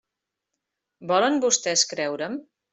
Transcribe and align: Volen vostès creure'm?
Volen 1.13 1.39
vostès 1.45 1.87
creure'm? 1.95 2.43